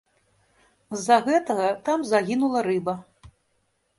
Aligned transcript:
З-за 1.01 1.17
гэтага 1.27 1.67
там 1.89 2.07
загінула 2.13 2.59
рыба. 2.69 2.97